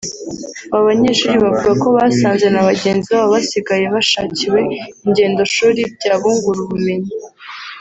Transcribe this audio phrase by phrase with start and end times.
[0.71, 4.59] Aba banyeshuri bavuga ko basanze na bagenzi babo basigaye bashakiwe
[5.05, 7.11] ingendoshuri byabungura ubumenyi